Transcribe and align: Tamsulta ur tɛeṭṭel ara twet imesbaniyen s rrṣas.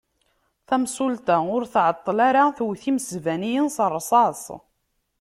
Tamsulta 0.67 1.37
ur 1.55 1.63
tɛeṭṭel 1.73 2.17
ara 2.27 2.43
twet 2.57 2.83
imesbaniyen 2.89 3.67
s 3.75 3.77
rrṣas. 3.93 4.41